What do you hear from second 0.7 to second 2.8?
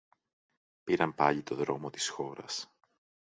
Πήραν πάλι το δρόμο της χώρας.